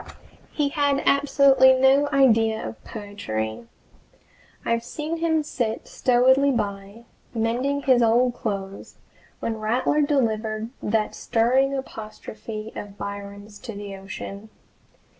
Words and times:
He 0.51 0.69
had 0.69 1.03
absolutely 1.05 1.73
no 1.75 2.09
idea 2.11 2.67
of 2.67 2.83
poetry. 2.83 3.67
I've 4.65 4.83
seen 4.83 5.17
him 5.17 5.43
sit 5.43 5.87
stolidly 5.87 6.49
by, 6.49 7.05
mending 7.35 7.83
his 7.83 8.01
old 8.01 8.33
clothes, 8.33 8.95
when 9.41 9.57
Rattler 9.59 10.01
delivered 10.01 10.71
that 10.81 11.13
stirring 11.13 11.75
apostrophe 11.75 12.73
of 12.75 12.97
Byron's 12.97 13.59
to 13.59 13.73
the 13.75 13.95
ocean. 13.95 14.49